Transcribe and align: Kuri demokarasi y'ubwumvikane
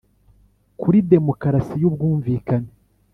Kuri 0.79 0.97
demokarasi 1.11 1.75
y'ubwumvikane 1.81 2.71